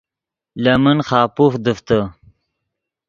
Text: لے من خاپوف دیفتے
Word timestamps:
لے 0.63 0.73
من 0.83 0.97
خاپوف 1.07 1.53
دیفتے 1.65 1.99